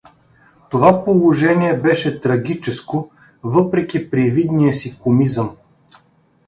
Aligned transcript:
Това 0.69 1.05
положение 1.05 1.77
беше 1.79 2.19
трагическо, 2.19 3.11
въпреки 3.43 4.09
привидния 4.09 4.73
си 4.73 4.99
комизъм. 4.99 5.55